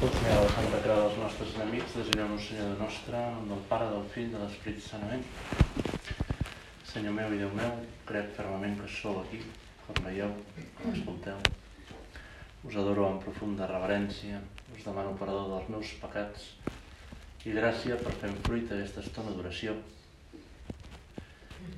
Proclameu 0.00 0.38
la 0.40 0.52
Santa 0.54 0.78
Creu 0.80 0.98
dels 1.02 1.16
nostres 1.20 1.50
enemics, 1.58 1.94
desireu-nos, 1.98 2.44
Senyor 2.48 2.70
de 2.70 2.76
nostre, 2.80 3.18
del 3.48 3.58
Pare, 3.68 3.88
del 3.90 4.06
Fill, 4.08 4.30
de 4.32 4.38
l'Esperit 4.40 4.78
Sant. 4.80 5.02
Amén. 5.04 5.24
Senyor 6.88 7.12
meu 7.12 7.34
i 7.36 7.40
Déu 7.42 7.50
meu, 7.58 7.74
crec 8.08 8.30
fermament 8.38 8.78
que 8.78 8.86
sou 8.94 9.18
aquí, 9.20 9.42
com 9.82 9.98
veieu, 10.06 10.30
com 10.78 10.94
escolteu. 10.96 11.42
Us 12.64 12.78
adoro 12.80 13.04
amb 13.10 13.20
profunda 13.26 13.68
reverència, 13.68 14.40
us 14.72 14.86
demano 14.86 15.12
perdó 15.20 15.42
dels 15.50 15.68
meus 15.74 15.92
pecats 16.00 16.46
i 17.44 17.52
gràcia 17.58 17.98
per 18.00 18.14
fer 18.22 18.30
fruit 18.46 18.72
aquesta 18.72 19.04
estona 19.04 19.34
d'oració. 19.36 19.74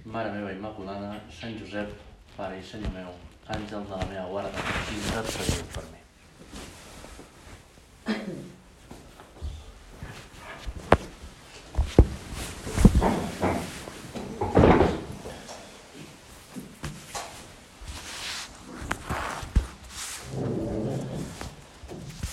Mare 0.04 0.30
meva 0.36 0.54
Immaculada, 0.54 1.16
Sant 1.40 1.58
Josep, 1.58 1.90
Pare 2.36 2.62
i 2.62 2.70
Senyor 2.70 2.94
meu, 3.00 3.10
àngel 3.58 3.90
de 3.90 3.98
la 3.98 4.08
meva 4.14 4.28
guarda, 4.30 4.70
intercediu 5.00 5.66
per 5.74 5.84
mi. 5.90 6.02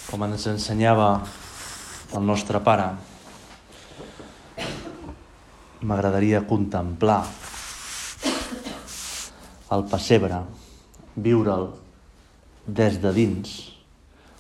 Com 0.10 0.26
ens 0.40 0.48
ensenyava 0.48 1.08
el 2.16 2.24
nostre 2.24 2.62
pare, 2.64 2.86
m'agradaria 5.84 6.40
contemplar 6.48 7.26
el 9.76 9.84
pessebre, 9.92 10.38
viure'l 11.20 11.66
des 12.80 12.96
de 13.04 13.12
dins, 13.18 13.52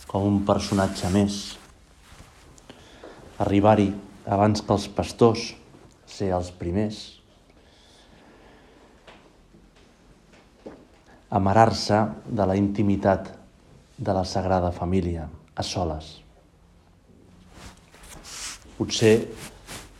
com 0.07 0.23
un 0.23 0.37
personatge 0.47 1.11
més. 1.11 1.39
Arribar-hi 3.43 3.89
abans 4.37 4.63
que 4.63 4.75
els 4.77 4.87
pastors, 4.95 5.49
ser 6.07 6.29
els 6.37 6.53
primers. 6.61 7.01
Amarar-se 11.41 11.99
de 12.23 12.47
la 12.47 12.55
intimitat 12.55 13.27
de 13.99 14.15
la 14.15 14.23
Sagrada 14.23 14.71
Família, 14.71 15.27
a 15.59 15.63
soles. 15.63 16.21
Potser 18.77 19.27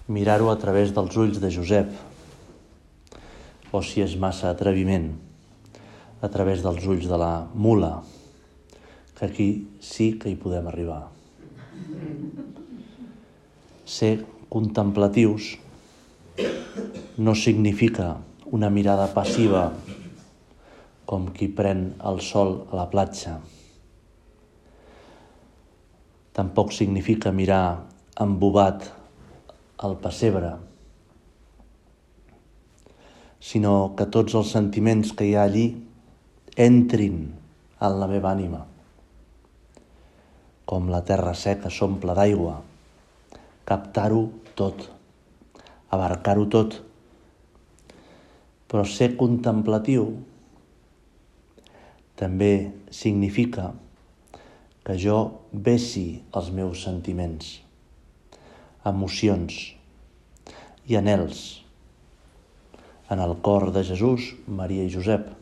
mirar-ho 0.07 0.47
a 0.49 0.57
través 0.61 0.93
dels 0.95 1.17
ulls 1.19 1.41
de 1.43 1.51
Josep, 1.51 1.91
o 3.75 3.81
si 3.83 3.99
és 4.01 4.15
massa 4.17 4.53
atreviment, 4.53 5.11
a 6.23 6.29
través 6.31 6.63
dels 6.63 6.87
ulls 6.87 7.09
de 7.11 7.19
la 7.19 7.33
mula, 7.53 7.91
que 9.19 9.27
aquí 9.27 9.49
sí 9.83 10.13
que 10.15 10.31
hi 10.31 10.39
podem 10.39 10.71
arribar. 10.71 11.03
Ser 13.83 14.15
contemplatius 14.49 15.57
no 17.19 17.35
significa 17.35 18.15
una 18.47 18.71
mirada 18.71 19.11
passiva 19.13 19.67
com 21.09 21.27
qui 21.35 21.49
pren 21.51 21.89
el 22.05 22.23
sol 22.23 22.61
a 22.71 22.79
la 22.79 22.89
platja. 22.89 23.39
Tampoc 26.35 26.71
significa 26.75 27.31
mirar 27.35 27.85
embobat 28.19 28.87
al 29.83 29.95
pessebre, 29.99 30.55
sinó 33.39 33.93
que 33.95 34.09
tots 34.11 34.35
els 34.35 34.51
sentiments 34.51 35.13
que 35.15 35.29
hi 35.29 35.37
ha 35.37 35.45
allí 35.47 35.69
entrin 36.59 37.21
en 37.79 38.01
la 38.01 38.09
meva 38.11 38.33
ànima 38.35 38.65
com 40.69 40.85
la 40.93 40.99
terra 41.01 41.31
seca 41.33 41.71
s'omple 41.73 42.13
d'aigua, 42.13 42.59
captar-ho 43.65 44.19
tot, 44.59 44.83
abarcar-ho 45.89 46.43
tot. 46.45 46.75
Però 48.69 48.83
ser 48.85 49.15
contemplatiu 49.17 50.11
també 52.21 52.51
significa 52.93 53.71
que 54.89 54.97
jo 54.97 55.19
bessi 55.53 56.23
els 56.33 56.49
meus 56.49 56.81
sentiments, 56.81 57.59
emocions 58.89 59.59
i 60.89 60.97
anels 60.97 61.43
en 63.13 63.21
el 63.21 63.35
cor 63.45 63.69
de 63.75 63.85
Jesús, 63.85 64.31
Maria 64.49 64.89
i 64.89 64.89
Josep. 64.89 65.35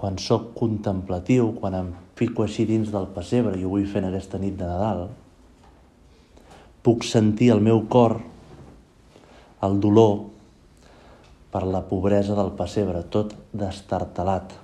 quan 0.00 0.16
sóc 0.16 0.54
contemplatiu, 0.56 1.50
quan 1.60 1.74
em 1.76 1.88
fico 2.16 2.46
així 2.46 2.64
dins 2.64 2.88
del 2.88 3.10
pessebre 3.12 3.58
i 3.60 3.66
ho 3.66 3.72
vull 3.74 3.84
fer 3.84 4.00
en 4.00 4.08
aquesta 4.08 4.38
nit 4.40 4.54
de 4.56 4.64
Nadal, 4.64 5.10
puc 6.80 7.04
sentir 7.04 7.50
el 7.52 7.60
meu 7.60 7.82
cor 7.92 8.16
el 9.68 9.76
dolor 9.84 10.14
per 11.52 11.66
la 11.68 11.82
pobresa 11.84 12.32
del 12.38 12.54
pessebre, 12.56 13.04
tot 13.12 13.36
destartalat. 13.52 14.56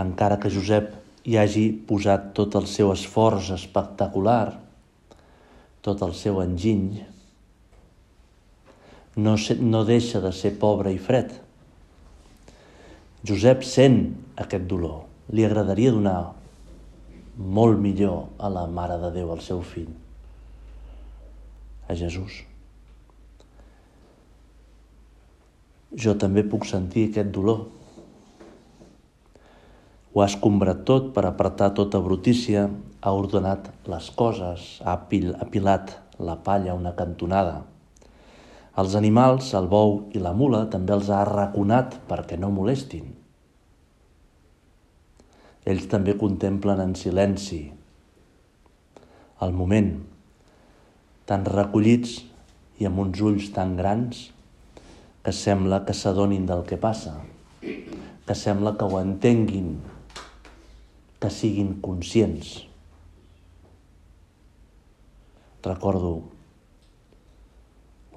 Encara 0.00 0.38
que 0.40 0.50
Josep 0.52 0.92
hi 1.28 1.36
hagi 1.36 1.66
posat 1.88 2.32
tot 2.36 2.56
el 2.58 2.66
seu 2.70 2.92
esforç 2.92 3.52
espectacular, 3.54 4.54
tot 5.84 6.02
el 6.06 6.14
seu 6.16 6.40
enginy, 6.42 7.02
no, 9.16 9.36
no 9.60 9.84
deixa 9.84 10.20
de 10.24 10.32
ser 10.32 10.54
pobre 10.58 10.92
i 10.94 10.98
fred. 10.98 11.34
Josep 13.28 13.66
sent 13.66 13.98
aquest 14.40 14.64
dolor. 14.70 15.02
Li 15.32 15.44
agradaria 15.46 15.92
donar 15.92 16.32
molt 17.36 17.78
millor 17.80 18.32
a 18.38 18.48
la 18.52 18.64
Mare 18.66 18.98
de 19.00 19.12
Déu, 19.14 19.30
al 19.32 19.40
seu 19.44 19.60
fill, 19.64 19.92
a 21.88 21.94
Jesús. 21.96 22.42
Jo 25.92 26.16
també 26.16 26.42
puc 26.48 26.66
sentir 26.68 27.10
aquest 27.10 27.30
dolor. 27.36 27.66
Ho 30.12 30.20
ha 30.20 30.28
escombrat 30.28 30.82
tot 30.84 31.12
per 31.16 31.24
apartar 31.24 31.70
tota 31.72 32.00
brutícia, 32.04 32.66
ha 33.00 33.12
ordenat 33.16 33.70
les 33.88 34.10
coses, 34.12 34.66
ha 34.84 34.98
apilat 34.98 35.94
la 36.20 36.36
palla 36.44 36.74
una 36.76 36.92
cantonada. 36.98 37.62
Els 38.76 38.96
animals, 38.96 39.54
el 39.56 39.68
bou 39.72 39.94
i 40.12 40.20
la 40.20 40.34
mula, 40.36 40.66
també 40.72 40.92
els 40.92 41.08
ha 41.08 41.22
arraconat 41.24 41.96
perquè 42.08 42.36
no 42.40 42.52
molestin. 42.52 43.08
Ells 45.64 45.88
també 45.88 46.16
contemplen 46.20 46.80
en 46.84 46.92
silenci 46.98 47.62
el 49.42 49.56
moment, 49.56 49.94
tan 51.26 51.46
recollits 51.48 52.18
i 52.82 52.86
amb 52.88 53.00
uns 53.02 53.20
ulls 53.24 53.48
tan 53.56 53.74
grans 53.78 54.28
que 55.24 55.32
sembla 55.34 55.80
que 55.86 55.94
s'adonin 55.96 56.44
del 56.46 56.66
que 56.68 56.78
passa, 56.78 57.16
que 57.62 58.36
sembla 58.38 58.74
que 58.78 58.86
ho 58.86 59.00
entenguin, 59.00 59.74
que 61.22 61.30
siguin 61.30 61.76
conscients. 61.78 62.64
Recordo 65.62 66.16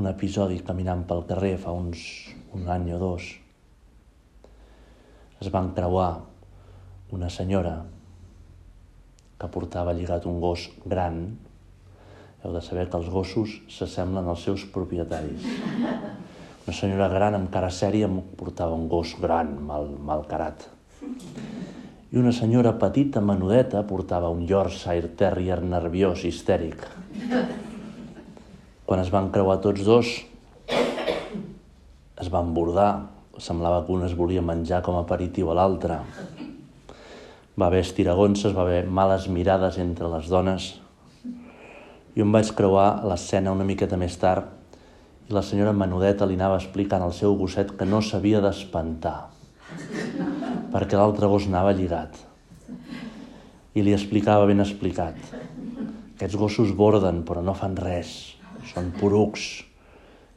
un 0.02 0.08
episodi 0.10 0.58
caminant 0.66 1.04
pel 1.06 1.22
carrer 1.30 1.54
fa 1.62 1.76
uns 1.78 2.02
un 2.58 2.66
any 2.66 2.90
o 2.96 2.98
dos. 2.98 3.28
Es 5.38 5.52
van 5.54 5.70
creuar 5.78 6.10
una 7.14 7.30
senyora 7.30 7.76
que 9.38 9.52
portava 9.54 9.94
lligat 9.94 10.26
un 10.26 10.42
gos 10.42 10.66
gran. 10.84 11.20
Heu 12.42 12.58
de 12.58 12.64
saber 12.66 12.88
que 12.90 12.98
els 12.98 13.12
gossos 13.14 13.60
s'assemblen 13.70 14.26
als 14.34 14.48
seus 14.50 14.66
propietaris. 14.74 15.46
Una 16.66 16.74
senyora 16.74 17.12
gran 17.14 17.38
amb 17.38 17.54
cara 17.54 17.70
sèria 17.70 18.10
portava 18.40 18.74
un 18.74 18.90
gos 18.90 19.14
gran, 19.22 19.54
mal, 19.70 19.94
mal 20.10 20.26
carat. 20.26 20.72
I 22.16 22.20
una 22.22 22.32
senyora 22.32 22.72
petita, 22.80 23.20
menudeta, 23.20 23.82
portava 23.84 24.30
un 24.32 24.46
Yorkshire 24.48 25.10
Terrier 25.20 25.58
nerviós, 25.60 26.22
histèric. 26.24 26.86
Quan 28.88 29.02
es 29.02 29.10
van 29.12 29.28
creuar 29.36 29.58
tots 29.60 29.84
dos, 29.84 30.12
es 32.16 32.30
van 32.32 32.54
bordar. 32.56 33.10
Semblava 33.36 33.82
que 33.84 33.92
un 33.92 34.08
es 34.08 34.16
volia 34.16 34.40
menjar 34.40 34.80
com 34.86 34.96
a 34.96 35.02
aperitiu 35.04 35.52
a 35.52 35.58
l'altre. 35.60 36.00
Va 37.60 37.68
haver 37.68 37.84
estiragonses, 37.84 38.56
va 38.56 38.64
haver 38.64 38.88
males 38.88 39.28
mirades 39.28 39.76
entre 39.84 40.08
les 40.16 40.32
dones. 40.32 40.72
I 42.16 42.24
em 42.24 42.32
vaig 42.32 42.56
creuar 42.56 43.04
l'escena 43.12 43.52
una 43.52 43.68
miqueta 43.68 44.00
més 44.00 44.16
tard 44.24 44.48
i 45.28 45.36
la 45.36 45.44
senyora 45.44 45.76
Menudeta 45.76 46.24
li 46.24 46.40
anava 46.40 46.64
explicant 46.64 47.04
al 47.04 47.12
seu 47.12 47.36
gosset 47.36 47.76
que 47.76 47.92
no 47.92 48.00
s'havia 48.00 48.40
d'espantar 48.40 49.18
perquè 50.76 50.98
l'altre 51.00 51.30
gos 51.32 51.46
anava 51.48 51.72
lligat. 51.72 52.18
I 53.76 53.84
li 53.84 53.94
explicava 53.96 54.48
ben 54.50 54.60
explicat. 54.60 55.16
Aquests 56.16 56.36
gossos 56.36 56.74
borden 56.76 57.22
però 57.28 57.40
no 57.44 57.54
fan 57.56 57.78
res 57.80 58.10
són 58.74 58.90
porucs. 59.00 59.46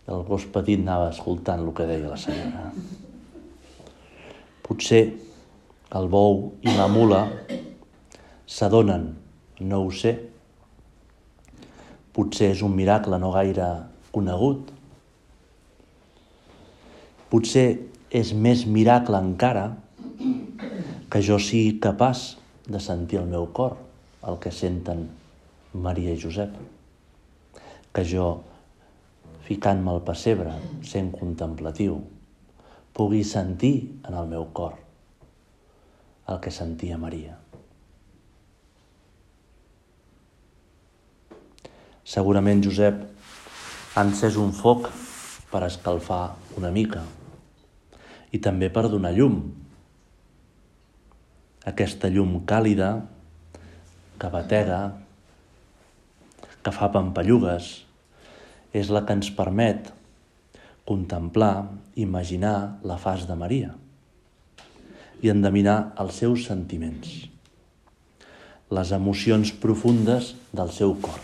I 0.07 0.13
el 0.15 0.23
gos 0.29 0.47
petit 0.55 0.79
anava 0.85 1.09
escoltant 1.11 1.65
el 1.65 1.73
que 1.75 1.87
deia 1.91 2.13
la 2.13 2.19
senyora. 2.23 2.69
Potser 4.63 5.01
el 5.99 6.07
bou 6.13 6.39
i 6.63 6.77
la 6.77 6.87
mula 6.93 7.25
s'adonen, 8.47 9.11
no 9.59 9.83
ho 9.83 9.91
sé. 9.91 10.15
Potser 12.15 12.53
és 12.55 12.63
un 12.63 12.79
miracle 12.79 13.19
no 13.19 13.35
gaire 13.35 13.67
conegut. 14.15 14.71
Potser 17.27 17.67
és 18.23 18.35
més 18.47 18.67
miracle 18.71 19.19
encara 19.19 19.67
que 20.19 21.23
jo 21.25 21.39
sigui 21.41 21.79
capaç 21.81 22.37
de 22.69 22.81
sentir 22.83 23.21
el 23.23 23.31
meu 23.31 23.49
cor, 23.55 23.77
el 24.29 24.39
que 24.43 24.53
senten 24.53 25.07
Maria 25.73 26.13
i 26.13 26.21
Josep. 26.21 26.53
Que 27.95 28.05
jo, 28.05 28.29
ficant-me 29.47 29.95
al 29.95 30.05
pessebre, 30.05 30.53
sent 30.85 31.13
contemplatiu, 31.15 32.03
pugui 32.93 33.23
sentir 33.25 33.75
en 34.05 34.15
el 34.19 34.27
meu 34.31 34.51
cor 34.53 34.77
el 36.29 36.41
que 36.45 36.51
sentia 36.53 36.99
Maria. 37.01 37.39
Segurament 42.09 42.61
Josep 42.65 43.01
ha 43.95 44.05
encès 44.05 44.37
un 44.41 44.53
foc 44.57 44.91
per 45.51 45.63
escalfar 45.67 46.37
una 46.61 46.71
mica 46.73 47.03
i 48.33 48.41
també 48.45 48.69
per 48.73 48.87
donar 48.93 49.15
llum. 49.17 49.41
Aquesta 51.69 52.09
llum 52.09 52.39
càlida 52.49 52.93
que 54.19 54.31
batega, 54.33 54.81
que 56.65 56.73
fa 56.75 56.89
pampallugues, 56.95 57.69
és 58.73 58.91
la 58.93 59.05
que 59.05 59.17
ens 59.19 59.31
permet 59.35 59.91
contemplar, 60.89 61.69
imaginar 62.01 62.81
la 62.89 62.97
faç 63.01 63.27
de 63.29 63.37
Maria 63.37 63.75
i 65.21 65.33
endeminar 65.33 65.93
els 65.99 66.21
seus 66.23 66.45
sentiments, 66.47 67.09
les 68.71 68.93
emocions 68.95 69.51
profundes 69.65 70.33
del 70.55 70.71
seu 70.73 70.95
cor. 71.03 71.19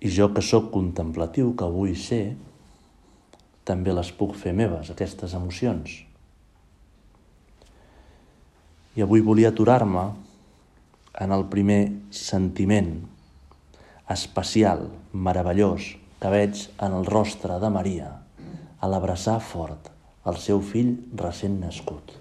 I 0.00 0.10
jo 0.12 0.30
que 0.32 0.42
sóc 0.44 0.70
contemplatiu, 0.72 1.52
que 1.58 1.68
vull 1.76 1.94
ser, 2.00 2.36
també 3.66 3.94
les 3.94 4.12
puc 4.14 4.36
fer 4.38 4.54
meves, 4.54 4.92
aquestes 4.92 5.34
emocions. 5.34 5.98
I 8.96 9.04
avui 9.04 9.24
volia 9.24 9.50
aturar-me 9.52 10.06
en 11.20 11.32
el 11.34 11.44
primer 11.52 11.80
sentiment 12.14 12.94
especial, 14.12 14.86
meravellós, 15.12 15.96
que 16.20 16.30
veig 16.32 16.62
en 16.80 16.94
el 16.96 17.04
rostre 17.08 17.58
de 17.60 17.70
Maria, 17.72 18.08
a 18.80 18.88
l'abraçar 18.88 19.40
fort 19.42 19.90
el 20.26 20.38
seu 20.42 20.62
fill 20.62 20.94
recent 21.18 21.58
nascut. 21.60 22.14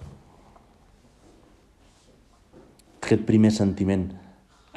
Aquest 3.05 3.25
primer 3.29 3.53
sentiment 3.53 4.07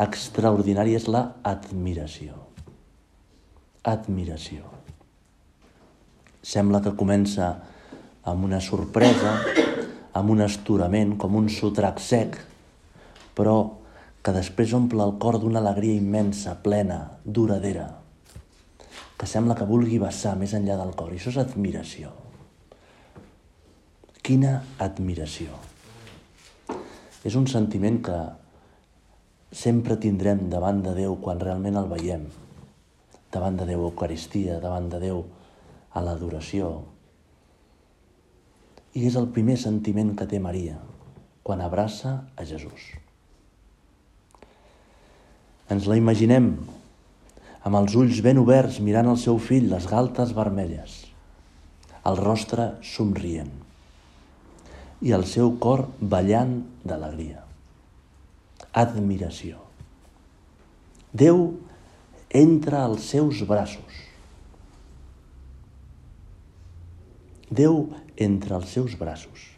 extraordinari 0.05 0.97
és 0.99 1.09
la 1.09 1.25
admiració. 1.49 2.37
Admiració. 3.89 4.78
Sembla 6.49 6.81
que 6.81 6.95
comença 6.97 7.51
amb 8.29 8.47
una 8.47 8.61
sorpresa, 8.65 9.35
amb 10.17 10.33
un 10.33 10.41
esturament, 10.41 11.19
com 11.21 11.37
un 11.37 11.51
sotrac 11.53 12.01
sec, 12.01 12.39
però 13.37 13.57
que 14.25 14.33
després 14.33 14.73
omple 14.79 15.05
el 15.05 15.19
cor 15.21 15.37
d'una 15.43 15.61
alegria 15.61 15.99
immensa, 16.01 16.57
plena, 16.65 17.03
duradera, 17.25 17.91
que 19.19 19.29
sembla 19.29 19.59
que 19.59 19.69
vulgui 19.69 20.01
vessar 20.01 20.35
més 20.41 20.57
enllà 20.57 20.79
del 20.81 20.95
cor. 20.97 21.13
I 21.13 21.21
això 21.21 21.35
és 21.35 21.41
admiració. 21.43 22.15
Quina 24.25 24.59
admiració. 24.85 25.53
És 27.29 27.37
un 27.37 27.49
sentiment 27.51 28.01
que 28.09 28.19
sempre 29.53 30.01
tindrem 30.01 30.49
davant 30.49 30.81
de 30.85 30.97
Déu 30.97 31.19
quan 31.21 31.41
realment 31.45 31.77
el 31.77 31.89
veiem. 31.93 32.25
Davant 33.33 33.59
de 33.61 33.67
Déu 33.69 33.85
Eucaristia, 33.91 34.63
davant 34.65 34.89
de 34.89 35.03
Déu 35.03 35.27
a 35.99 36.05
l'adoració. 36.07 36.71
I 38.95 39.05
és 39.11 39.19
el 39.19 39.29
primer 39.35 39.59
sentiment 39.61 40.15
que 40.19 40.27
té 40.31 40.41
Maria 40.43 40.79
quan 41.43 41.63
abraça 41.65 42.15
a 42.37 42.45
Jesús. 42.45 42.91
Ens 45.73 45.87
la 45.89 45.97
imaginem 46.01 46.53
amb 47.69 47.79
els 47.81 47.95
ulls 47.99 48.21
ben 48.25 48.41
oberts 48.41 48.79
mirant 48.85 49.09
el 49.11 49.19
seu 49.21 49.39
fill, 49.43 49.69
les 49.73 49.87
galtes 49.91 50.35
vermelles, 50.37 50.99
el 52.09 52.21
rostre 52.21 52.71
somrient 52.85 53.51
i 55.05 55.13
el 55.17 55.25
seu 55.31 55.53
cor 55.63 55.87
ballant 56.01 56.59
d'alegria. 56.85 57.45
Admiració. 58.73 59.61
Déu 61.13 61.43
entra 62.35 62.85
als 62.85 63.09
seus 63.15 63.43
braços. 63.49 64.08
Déu 67.51 67.89
entra 68.17 68.57
als 68.57 68.75
seus 68.77 68.99
braços. 68.99 69.49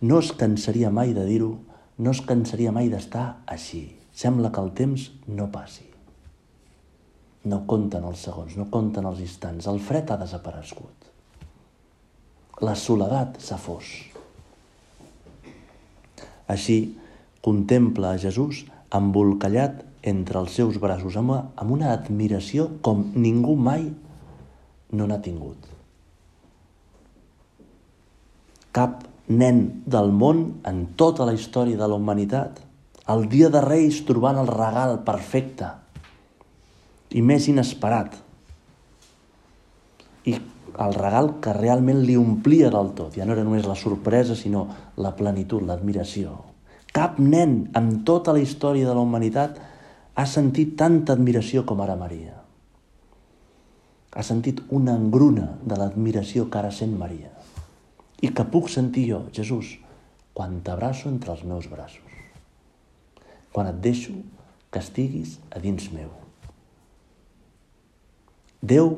No 0.00 0.18
es 0.22 0.30
cansaria 0.38 0.90
mai 0.90 1.14
de 1.14 1.24
dir-ho, 1.26 1.56
no 1.98 2.10
es 2.14 2.20
cansaria 2.26 2.72
mai 2.74 2.88
d'estar 2.90 3.42
així. 3.46 3.98
Sembla 4.12 4.52
que 4.52 4.62
el 4.62 4.70
temps 4.78 5.08
no 5.26 5.48
passi. 5.50 5.88
No 7.44 7.64
compten 7.66 8.04
els 8.06 8.22
segons, 8.22 8.54
no 8.56 8.68
compten 8.70 9.06
els 9.08 9.22
instants. 9.24 9.66
El 9.66 9.80
fred 9.82 10.10
ha 10.10 10.18
desaparegut. 10.20 11.08
La 12.62 12.76
soledat 12.78 13.40
s'ha 13.42 13.58
fos. 13.58 13.90
Així 16.46 16.94
contempla 17.42 18.12
a 18.12 18.20
Jesús 18.22 18.62
embolcallat 18.94 19.82
entre 20.06 20.38
els 20.38 20.54
seus 20.54 20.78
braços 20.78 21.16
amb 21.18 21.70
una 21.70 21.92
admiració 21.96 22.68
com 22.82 23.08
ningú 23.14 23.56
mai 23.56 23.88
no 24.92 25.06
n'ha 25.08 25.22
tingut. 25.24 25.81
Cap 28.72 29.04
nen 29.28 29.84
del 29.86 30.10
món 30.12 30.44
en 30.68 30.84
tota 30.96 31.26
la 31.28 31.34
història 31.36 31.78
de 31.78 31.88
la 31.88 31.98
humanitat, 32.00 32.60
el 33.12 33.26
dia 33.28 33.50
de 33.52 33.60
Reis 33.64 34.02
trobant 34.08 34.38
el 34.40 34.48
regal 34.48 35.00
perfecte, 35.06 35.68
i 37.12 37.22
més 37.22 37.48
inesperat. 37.50 38.14
I 40.24 40.36
el 40.80 40.94
regal 40.96 41.34
que 41.44 41.52
realment 41.56 42.00
li 42.06 42.16
omplia 42.16 42.70
del 42.72 42.92
tot. 42.96 43.16
Ja 43.16 43.26
no 43.28 43.36
era 43.36 43.44
només 43.44 43.68
la 43.68 43.76
sorpresa, 43.76 44.36
sinó 44.38 44.66
la 44.96 45.12
plenitud, 45.18 45.64
l'admiració. 45.66 46.38
Cap 46.92 47.18
nen 47.20 47.72
en 47.76 47.92
tota 48.08 48.34
la 48.36 48.40
història 48.40 48.88
de 48.88 48.96
la 48.96 49.04
humanitat 49.04 49.60
ha 50.14 50.24
sentit 50.28 50.74
tanta 50.80 51.16
admiració 51.16 51.64
com 51.68 51.80
ara 51.80 51.96
Maria. 51.96 52.36
Ha 54.12 54.24
sentit 54.24 54.60
una 54.68 54.96
engruna 55.00 55.54
de 55.64 55.78
l'admiració 55.80 56.50
que 56.52 56.60
ara 56.60 56.72
sent 56.72 56.92
Maria. 57.00 57.31
I 58.22 58.30
que 58.30 58.44
puc 58.46 58.70
sentir 58.70 59.08
jo, 59.10 59.24
Jesús, 59.34 59.74
quan 60.32 60.60
t'abraço 60.64 61.10
entre 61.10 61.34
els 61.34 61.42
meus 61.44 61.66
braços. 61.70 62.18
Quan 63.52 63.68
et 63.68 63.80
deixo 63.84 64.14
que 64.72 64.80
estiguis 64.80 65.36
a 65.50 65.60
dins 65.60 65.90
meu. 65.92 66.12
Déu 68.62 68.94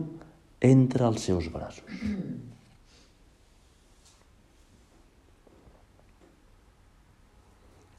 entra 0.61 1.09
als 1.09 1.25
seus 1.25 1.49
braços. 1.49 2.05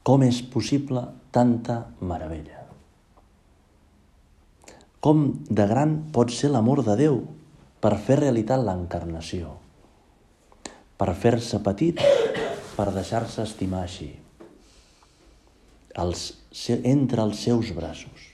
Com 0.06 0.22
és 0.22 0.38
possible 0.46 1.02
tanta 1.34 1.80
meravella? 1.98 2.62
Com 5.02 5.26
de 5.50 5.66
gran 5.66 5.96
pot 6.14 6.30
ser 6.30 6.52
l'amor 6.54 6.84
de 6.86 6.94
Déu 6.98 7.18
per 7.82 7.96
fer 8.06 8.20
realitat 8.22 8.62
l'encarnació, 8.62 9.56
per 10.96 11.12
fer-se 11.14 11.60
petit, 11.64 12.00
per 12.76 12.88
deixar-se 12.94 13.44
estimar 13.44 13.82
així, 13.84 14.08
els, 15.96 16.26
entre 16.76 17.24
els 17.24 17.44
seus 17.46 17.72
braços, 17.76 18.32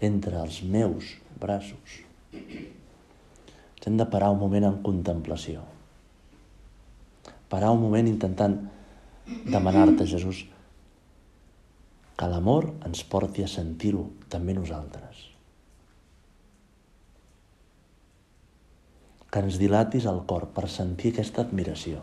entre 0.00 0.40
els 0.40 0.62
meus 0.62 1.14
braços. 1.40 2.00
Ens 2.32 3.92
hem 3.92 4.00
de 4.00 4.08
parar 4.10 4.32
un 4.34 4.40
moment 4.40 4.64
en 4.66 4.80
contemplació. 4.82 5.60
Parar 7.46 7.70
un 7.76 7.84
moment 7.84 8.08
intentant 8.10 8.56
demanar-te, 9.46 10.08
Jesús, 10.10 10.42
que 12.16 12.28
l'amor 12.32 12.72
ens 12.88 13.04
porti 13.06 13.44
a 13.44 13.50
sentir-ho 13.50 14.08
també 14.32 14.56
nosaltres. 14.56 15.25
Que 19.36 19.42
ens 19.44 19.58
dilatis 19.60 20.06
el 20.08 20.22
cor 20.24 20.46
per 20.56 20.64
sentir 20.72 21.12
aquesta 21.12 21.42
admiració. 21.44 22.00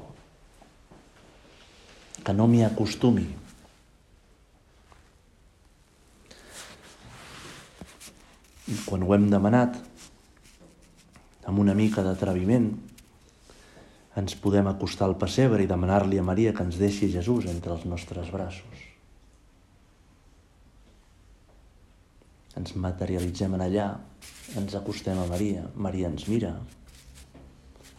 Que 2.21 2.35
no 2.37 2.45
m'hi 2.45 2.61
acostumi, 2.61 3.25
I 8.63 8.77
quan 8.85 9.03
ho 9.03 9.11
hem 9.11 9.25
demanat, 9.31 9.75
amb 11.49 11.59
una 11.59 11.73
mica 11.75 12.03
d'atreviment, 12.05 12.69
ens 14.21 14.35
podem 14.39 14.69
acostar 14.69 15.09
al 15.09 15.17
pessebre 15.19 15.65
i 15.65 15.69
demanar-li 15.69 16.19
a 16.21 16.23
Maria 16.23 16.53
que 16.55 16.63
ens 16.63 16.77
deixi 16.79 17.09
Jesús 17.11 17.49
entre 17.51 17.73
els 17.75 17.83
nostres 17.89 18.29
braços. 18.31 18.85
Ens 22.61 22.75
materialitzem 22.77 23.57
en 23.57 23.65
allà, 23.65 23.89
ens 24.61 24.77
acostem 24.79 25.19
a 25.19 25.27
Maria, 25.27 25.65
Maria 25.75 26.13
ens 26.13 26.27
mira, 26.29 26.53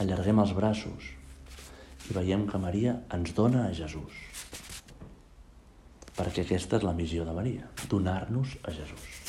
allarguem 0.03 0.41
els 0.43 0.55
braços 0.57 1.11
i 2.11 2.17
veiem 2.17 2.47
que 2.51 2.61
Maria 2.61 2.99
ens 3.17 3.33
dona 3.37 3.67
a 3.69 3.75
Jesús. 3.77 4.21
Perquè 6.15 6.45
aquesta 6.45 6.79
és 6.79 6.87
la 6.87 6.95
missió 6.95 7.25
de 7.27 7.35
Maria, 7.35 7.69
donar-nos 7.91 8.57
a 8.63 8.75
Jesús. 8.75 9.21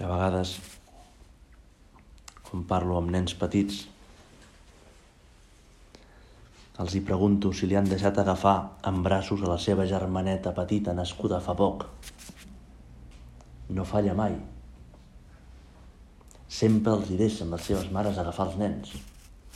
A 0.00 0.08
vegades 0.08 0.56
quan 2.50 2.64
parlo 2.66 2.96
amb 2.98 3.12
nens 3.14 3.36
petits, 3.38 3.84
els 6.82 6.94
hi 6.96 7.02
pregunto 7.06 7.52
si 7.54 7.68
li 7.68 7.76
han 7.78 7.86
deixat 7.86 8.16
agafar 8.18 8.54
en 8.90 9.02
braços 9.04 9.44
a 9.44 9.50
la 9.52 9.58
seva 9.62 9.84
germaneta 9.86 10.54
petita 10.56 10.94
nascuda 10.96 11.38
fa 11.44 11.54
poc. 11.54 11.84
No 13.76 13.84
falla 13.84 14.16
mai. 14.18 14.34
Sempre 16.50 16.96
els 16.96 17.10
hi 17.10 17.16
deixen 17.20 17.52
les 17.54 17.62
seves 17.62 17.88
mares 17.94 18.18
agafar 18.18 18.48
els 18.50 18.58
nens 18.58 18.92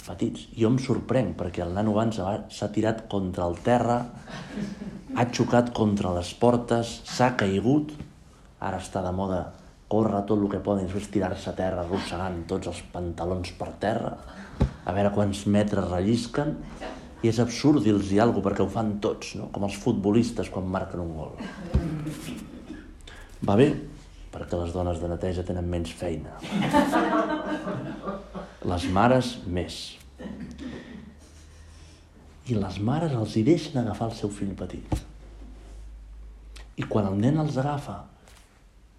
petits. 0.05 0.47
Jo 0.55 0.71
em 0.71 0.79
sorprenc 0.83 1.35
perquè 1.39 1.65
el 1.65 1.73
nano 1.75 1.95
abans 1.97 2.21
s'ha 2.55 2.71
tirat 2.75 3.07
contra 3.11 3.49
el 3.49 3.59
terra, 3.67 3.99
ha 5.15 5.25
xocat 5.33 5.73
contra 5.77 6.13
les 6.15 6.33
portes, 6.39 7.01
s'ha 7.09 7.33
caigut, 7.41 7.95
ara 8.61 8.81
està 8.83 9.03
de 9.05 9.13
moda 9.17 9.41
córrer 9.89 10.25
tot 10.29 10.41
el 10.41 10.51
que 10.51 10.63
poden, 10.65 10.87
després 10.87 11.11
tirar-se 11.15 11.51
a 11.51 11.57
terra 11.57 11.85
arrossegant 11.85 12.43
tots 12.51 12.71
els 12.71 12.83
pantalons 12.93 13.53
per 13.59 13.71
terra, 13.81 14.15
a 14.85 14.95
veure 14.97 15.13
quants 15.15 15.45
metres 15.51 15.89
rellisquen, 15.91 16.55
i 17.25 17.31
és 17.31 17.41
absurd 17.41 17.85
dir-los 17.85 18.13
alguna 18.21 18.45
perquè 18.45 18.65
ho 18.65 18.71
fan 18.71 18.99
tots, 19.01 19.35
no? 19.39 19.49
com 19.53 19.65
els 19.65 19.77
futbolistes 19.81 20.51
quan 20.53 20.67
marquen 20.69 21.01
un 21.05 21.15
gol. 21.17 21.37
Va 23.45 23.57
bé, 23.61 23.69
perquè 24.35 24.59
les 24.59 24.73
dones 24.75 24.99
de 24.99 25.11
neteja 25.11 25.45
tenen 25.47 25.69
menys 25.71 25.93
feina. 25.95 26.35
Les 28.65 28.87
mares, 28.97 29.37
més. 29.47 29.77
I 32.51 32.57
les 32.59 32.81
mares 32.83 33.15
els 33.15 33.37
hi 33.39 33.45
deixen 33.47 33.79
agafar 33.81 34.11
el 34.11 34.19
seu 34.19 34.33
fill 34.35 34.57
petit. 34.59 34.99
I 36.75 36.89
quan 36.91 37.07
el 37.13 37.21
nen 37.23 37.39
els 37.45 37.57
agafa, 37.61 38.01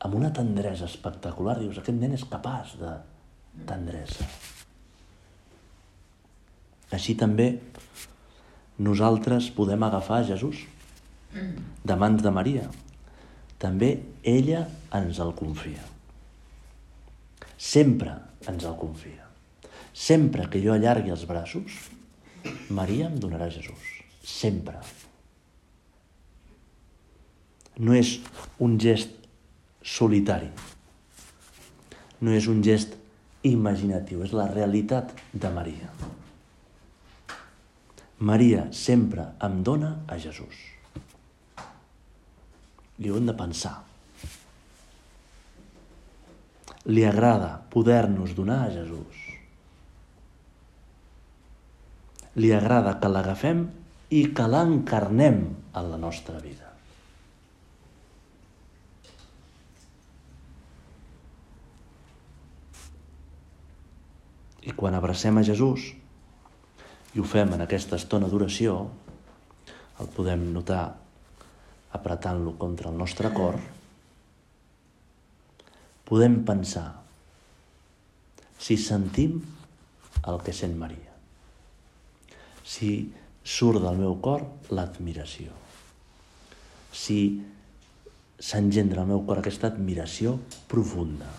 amb 0.06 0.16
una 0.16 0.32
tendresa 0.34 0.88
espectacular. 0.88 1.58
Dius, 1.60 1.80
aquest 1.82 1.98
nen 2.00 2.16
és 2.16 2.26
capaç 2.30 2.76
de 2.80 2.94
tendresa. 3.68 4.28
Així 6.96 7.16
també 7.20 7.50
nosaltres 8.86 9.50
podem 9.56 9.84
agafar 9.88 10.24
Jesús 10.28 10.62
de 11.34 11.96
mans 12.00 12.22
de 12.24 12.32
Maria. 12.32 12.68
També 13.60 13.96
ella 14.26 14.66
ens 14.98 15.20
el 15.22 15.32
confia. 15.38 15.84
Sempre 17.62 18.18
ens 18.50 18.66
el 18.66 18.76
confia. 18.82 19.30
Sempre 19.94 20.50
que 20.52 20.60
jo 20.64 20.74
allargui 20.74 21.14
els 21.14 21.24
braços, 21.30 21.78
Maria 22.74 23.08
em 23.08 23.20
donarà 23.22 23.48
Jesús. 23.54 23.86
Sempre. 24.26 24.82
No 27.78 27.94
és 27.94 28.18
un 28.60 28.80
gest 28.82 29.14
solitari. 29.86 30.50
No 32.26 32.34
és 32.34 32.50
un 32.50 32.62
gest 32.66 32.96
imaginatiu, 33.46 34.24
és 34.26 34.34
la 34.34 34.50
realitat 34.50 35.14
de 35.34 35.52
Maria. 35.54 35.92
Maria 38.26 38.70
sempre 38.74 39.28
em 39.44 39.60
dona 39.62 40.00
a 40.08 40.18
Jesús. 40.18 40.56
I 42.98 43.12
ho 43.12 43.20
hem 43.20 43.28
de 43.28 43.36
pensar. 43.38 43.76
Li 46.86 47.02
agrada 47.06 47.64
poder-nos 47.74 48.36
donar 48.38 48.66
a 48.68 48.74
Jesús. 48.74 49.22
Li 52.38 52.52
agrada 52.54 52.98
que 53.02 53.10
l'agafem 53.10 53.66
i 54.14 54.28
que 54.36 54.46
l'encarnem 54.46 55.42
en 55.74 55.90
la 55.90 55.98
nostra 55.98 56.38
vida. 56.44 56.70
I 64.66 64.74
quan 64.74 64.98
abracem 64.98 65.38
a 65.38 65.46
Jesús 65.46 65.92
i 67.16 67.22
ho 67.22 67.26
fem 67.26 67.54
en 67.56 67.64
aquesta 67.64 67.98
estona 68.02 68.28
d'oració, 68.28 68.78
el 70.02 70.10
podem 70.12 70.50
notar 70.54 70.84
apretant-lo 71.96 72.58
contra 72.60 72.90
el 72.92 72.98
nostre 73.00 73.32
cor, 73.32 73.56
podem 76.06 76.40
pensar 76.46 76.88
si 78.62 78.78
sentim 78.82 79.40
el 80.26 80.40
que 80.46 80.54
sent 80.56 80.76
Maria, 80.78 81.14
si 82.66 82.92
surt 83.46 83.82
del 83.84 84.00
meu 84.00 84.16
cor 84.26 84.46
l'admiració, 84.74 85.54
si 86.96 87.20
s'engendra 88.42 89.04
al 89.04 89.12
meu 89.12 89.26
cor 89.28 89.42
aquesta 89.42 89.70
admiració 89.74 90.38
profunda, 90.72 91.30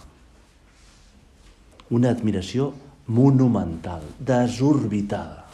una 1.90 2.10
admiració 2.10 2.72
monumental, 3.06 4.02
desorbitada. 4.18 5.44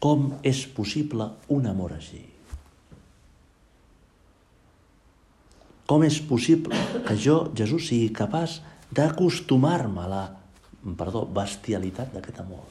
Com 0.00 0.34
és 0.44 0.66
possible 0.76 1.30
un 1.56 1.68
amor 1.70 1.96
així? 1.96 2.35
Com 5.86 6.02
és 6.02 6.18
possible 6.26 6.74
que 7.06 7.14
jo, 7.14 7.46
Jesús, 7.54 7.86
sigui 7.88 8.10
capaç 8.14 8.58
d'acostumar-me 8.90 10.02
a 10.02 10.10
la 10.10 10.24
perdó, 10.98 11.24
bestialitat 11.30 12.12
d'aquest 12.14 12.40
amor? 12.42 12.66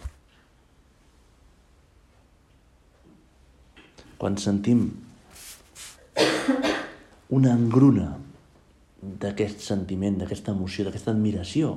Quan 4.19 4.36
sentim 4.39 4.88
una 7.36 7.53
engruna 7.55 8.13
d'aquest 9.00 9.63
sentiment, 9.63 10.17
d'aquesta 10.19 10.53
emoció, 10.55 10.86
d'aquesta 10.88 11.13
admiració, 11.15 11.75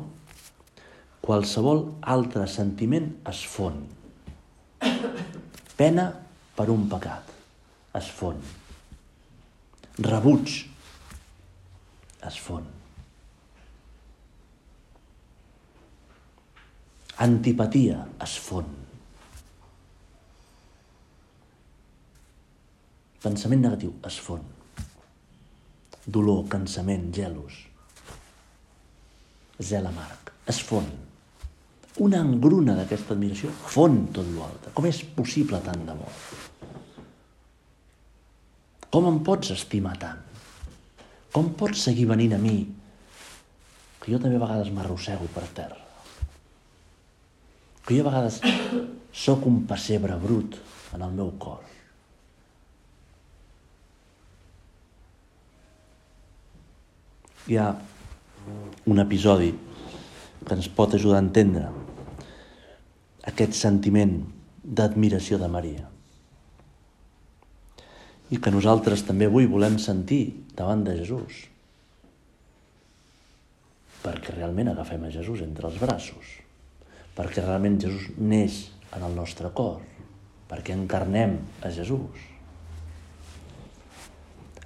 qualsevol 1.23 1.85
altre 2.03 2.47
sentiment 2.51 3.11
es 3.31 3.43
fon. 3.47 3.83
Pena 5.79 6.09
per 6.57 6.67
un 6.75 6.89
pecat 6.91 7.31
es 7.99 8.11
fon. 8.15 8.39
Rebuig 10.03 10.57
es 12.27 12.39
fon. 12.43 12.67
Antipatia 17.25 18.05
es 18.25 18.37
fon. 18.43 18.69
Pensament 23.23 23.65
negatiu 23.67 23.97
es 24.07 24.21
fon. 24.23 24.45
Dolor, 26.07 26.47
cansament, 26.49 27.11
gelos, 27.15 27.59
zel 29.61 29.91
amarg, 29.91 30.33
es 30.49 30.63
fon 30.65 30.87
una 31.99 32.21
engruna 32.23 32.77
d'aquesta 32.79 33.15
admiració 33.17 33.51
fon 33.51 34.05
tot 34.15 34.29
l'altre. 34.37 34.73
Com 34.75 34.87
és 34.87 35.03
possible 35.17 35.59
tant 35.65 35.83
d'amor? 35.87 36.23
Com 38.89 39.09
em 39.11 39.19
pots 39.27 39.51
estimar 39.55 39.97
tant? 40.01 40.28
Com 41.39 41.53
pots 41.55 41.85
seguir 41.87 42.09
venint 42.11 42.33
a 42.35 42.39
mi? 42.43 42.57
Que 44.03 44.11
jo 44.11 44.19
també 44.19 44.41
a 44.41 44.43
vegades 44.43 44.73
m'arrossego 44.75 45.29
per 45.31 45.45
terra. 45.55 45.77
Que 47.87 47.95
jo 47.95 48.03
a 48.03 48.09
vegades 48.09 48.41
sóc 49.15 49.45
un 49.47 49.61
pessebre 49.71 50.17
brut 50.19 50.57
en 50.97 51.05
el 51.07 51.13
meu 51.15 51.31
cor. 51.39 51.61
Hi 57.47 57.61
ha 57.63 57.69
un 58.91 59.05
episodi 59.05 59.53
que 60.43 60.59
ens 60.59 60.67
pot 60.81 60.99
ajudar 60.99 61.21
a 61.21 61.27
entendre 61.29 61.71
aquest 63.31 63.55
sentiment 63.61 64.19
d'admiració 64.65 65.39
de 65.39 65.53
Maria. 65.55 65.87
I 68.29 68.39
que 68.43 68.53
nosaltres 68.53 69.05
també 69.09 69.29
avui 69.29 69.49
volem 69.49 69.79
sentir 69.81 70.23
davant 70.57 70.83
de 70.85 70.97
Jesús. 70.99 71.47
Perquè 74.03 74.35
realment 74.37 74.73
agafem 74.73 75.07
a 75.07 75.13
Jesús 75.13 75.43
entre 75.47 75.69
els 75.71 75.79
braços. 75.81 76.35
Perquè 77.17 77.43
realment 77.43 77.81
Jesús 77.83 78.11
neix 78.19 78.67
en 78.97 79.07
el 79.09 79.17
nostre 79.17 79.51
cor. 79.57 79.81
Perquè 80.49 80.77
encarnem 80.77 81.39
a 81.65 81.73
Jesús. 81.73 82.27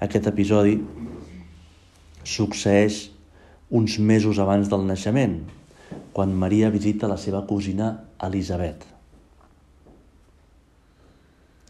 Aquest 0.02 0.26
episodi 0.26 0.76
succeeix 2.26 3.07
uns 3.71 3.99
mesos 3.99 4.38
abans 4.42 4.69
del 4.69 4.83
naixement, 4.85 5.38
quan 6.12 6.35
Maria 6.37 6.69
visita 6.75 7.09
la 7.09 7.16
seva 7.16 7.45
cosina 7.47 7.92
Elisabet. 8.26 8.85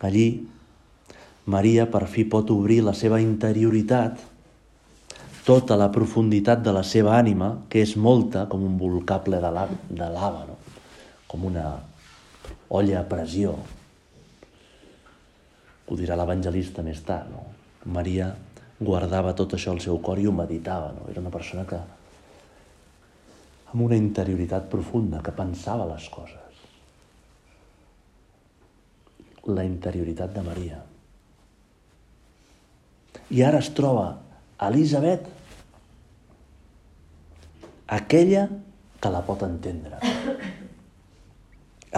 Allí, 0.03 0.27
Maria 1.47 1.89
per 1.91 2.07
fi 2.07 2.23
pot 2.25 2.51
obrir 2.55 2.83
la 2.87 2.95
seva 2.95 3.19
interioritat, 3.21 4.21
tota 5.43 5.75
la 5.75 5.89
profunditat 5.91 6.63
de 6.63 6.75
la 6.75 6.85
seva 6.87 7.17
ànima, 7.19 7.65
que 7.69 7.83
és 7.83 7.97
molta, 7.99 8.47
com 8.47 8.63
un 8.63 8.77
volcà 8.79 9.19
ple 9.25 9.41
de 9.43 9.51
lava, 9.51 9.79
de 9.91 10.11
lava 10.13 10.45
no? 10.47 10.59
com 11.27 11.49
una 11.49 11.65
olla 12.71 13.01
a 13.01 13.09
pressió. 13.09 13.57
Ho 15.89 15.99
dirà 15.99 16.15
l'evangelista 16.17 16.85
més 16.87 17.03
tard. 17.03 17.33
No? 17.33 17.43
Maria 17.91 18.31
guardava 18.79 19.35
tot 19.35 19.57
això 19.57 19.75
al 19.75 19.83
seu 19.83 19.99
cor 19.99 20.23
i 20.23 20.29
ho 20.29 20.37
meditava. 20.37 20.93
No? 20.95 21.09
Era 21.11 21.25
una 21.25 21.35
persona 21.35 21.67
que 21.67 21.81
amb 23.73 23.83
una 23.83 23.99
interioritat 23.99 24.71
profunda, 24.71 25.25
que 25.25 25.35
pensava 25.35 25.89
les 25.91 26.07
coses. 26.13 26.39
La 29.49 29.67
interioritat 29.67 30.37
de 30.37 30.47
Maria. 30.47 30.83
I 33.31 33.43
ara 33.47 33.61
es 33.63 33.71
troba 33.77 34.19
Elisabet, 34.63 35.27
aquella 37.93 38.49
que 39.03 39.11
la 39.13 39.23
pot 39.27 39.43
entendre. 39.47 39.99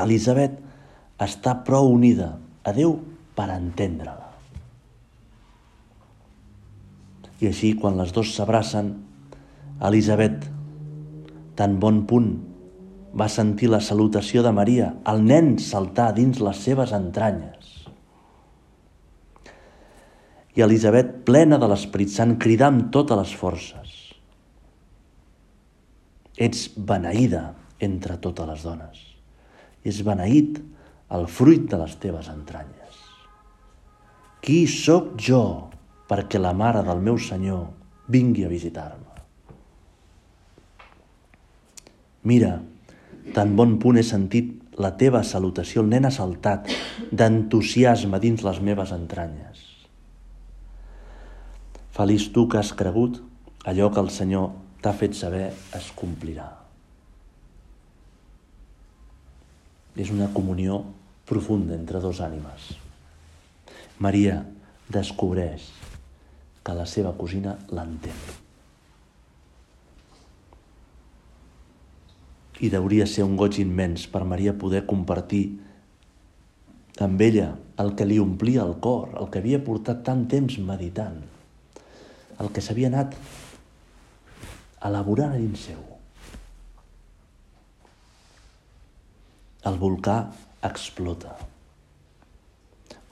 Elisabet 0.04 0.56
està 1.22 1.54
prou 1.66 1.92
unida 1.94 2.34
a 2.64 2.72
Déu 2.74 2.96
per 3.36 3.48
entendre-la. 3.54 4.30
I 7.42 7.50
així, 7.50 7.74
quan 7.78 7.98
les 7.98 8.12
dues 8.14 8.32
s'abracen, 8.34 8.94
Elisabet, 9.84 10.46
tan 11.58 11.78
bon 11.82 12.04
punt, 12.08 12.32
va 13.14 13.28
sentir 13.30 13.68
la 13.70 13.82
salutació 13.84 14.42
de 14.42 14.50
Maria, 14.54 14.94
el 15.10 15.22
nen 15.22 15.54
saltar 15.62 16.12
dins 16.16 16.40
les 16.42 16.62
seves 16.66 16.94
entranyes. 16.96 17.83
I 20.54 20.62
Elisabet, 20.62 21.24
plena 21.26 21.58
de 21.58 21.68
l'Esperit 21.70 22.12
Sant, 22.14 22.36
cridar 22.38 22.70
amb 22.70 22.90
totes 22.94 23.18
les 23.18 23.34
forces. 23.34 23.94
Ets 26.38 26.68
beneïda 26.76 27.48
entre 27.82 28.18
totes 28.22 28.46
les 28.50 28.62
dones. 28.66 29.00
És 29.84 30.00
beneït 30.06 30.60
el 31.14 31.26
fruit 31.30 31.66
de 31.70 31.78
les 31.82 31.96
teves 32.02 32.30
entranyes. 32.30 33.00
Qui 34.44 34.64
sóc 34.70 35.14
jo 35.20 35.42
perquè 36.08 36.38
la 36.38 36.54
mare 36.54 36.84
del 36.86 37.02
meu 37.02 37.18
Senyor 37.18 37.66
vingui 38.12 38.44
a 38.44 38.52
visitar-me. 38.52 39.10
Mira, 42.24 42.56
tan 43.36 43.54
bon 43.56 43.78
punt 43.80 43.98
he 44.00 44.04
sentit 44.06 44.52
la 44.80 44.94
teva 45.00 45.22
salutació, 45.26 45.82
el 45.82 45.90
nen 45.92 46.08
ha 46.08 46.12
saltat 46.14 46.70
d'entusiasme 47.12 48.20
dins 48.20 48.44
les 48.46 48.60
meves 48.64 48.92
entranyes. 48.96 49.63
Feliç 51.94 52.32
tu 52.34 52.48
que 52.50 52.58
has 52.58 52.72
cregut, 52.74 53.20
allò 53.70 53.86
que 53.94 54.02
el 54.02 54.08
Senyor 54.10 54.48
t'ha 54.82 54.90
fet 54.98 55.14
saber 55.14 55.46
es 55.78 55.90
complirà. 55.94 56.48
És 59.94 60.10
una 60.10 60.26
comunió 60.34 60.80
profunda 61.24 61.76
entre 61.78 62.00
dos 62.02 62.18
ànimes. 62.18 62.72
Maria 64.02 64.40
descobreix 64.90 65.68
que 66.66 66.74
la 66.74 66.86
seva 66.90 67.12
cosina 67.14 67.54
l'entén. 67.70 68.18
I 72.58 72.72
hauria 72.74 73.06
ser 73.06 73.22
un 73.22 73.36
goig 73.38 73.60
immens 73.62 74.08
per 74.10 74.24
Maria 74.26 74.56
poder 74.58 74.82
compartir 74.90 75.44
amb 77.06 77.22
ella 77.22 77.52
el 77.78 77.94
que 77.94 78.06
li 78.06 78.18
omplia 78.18 78.66
el 78.66 78.76
cor, 78.82 79.14
el 79.20 79.30
que 79.30 79.38
havia 79.38 79.62
portat 79.62 80.02
tant 80.06 80.26
temps 80.30 80.58
meditant, 80.58 81.22
el 82.40 82.52
que 82.52 82.62
s'havia 82.64 82.90
anat 82.92 83.16
elaborant 84.84 85.34
a 85.34 85.40
dins 85.40 85.66
seu. 85.70 85.80
El 89.64 89.80
volcà 89.80 90.20
explota 90.64 91.34